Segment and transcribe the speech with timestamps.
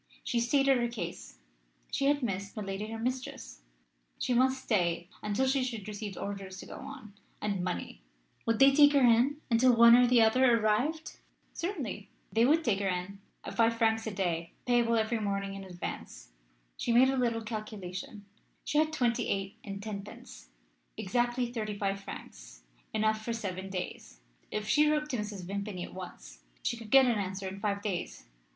[0.23, 1.37] She stated her case
[1.91, 3.61] she had missed milady her mistress
[4.17, 8.01] she must stay until she should receive orders to go on, and money
[8.47, 11.19] would they take her in until one or the other arrived?
[11.53, 12.09] Certainly.
[12.33, 16.29] They would take her in, at five francs a day, payable every morning in advance.
[16.77, 18.25] She made a little calculation
[18.63, 20.49] she had twenty eight and tenpence;
[20.97, 24.19] exactly thirty five francs enough for seven days.
[24.49, 25.43] If she wrote to Mrs.
[25.45, 28.25] Vimpany at once she could get an answer in five days.